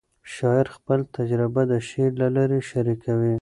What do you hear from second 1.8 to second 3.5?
شعر له لارې شریکوي.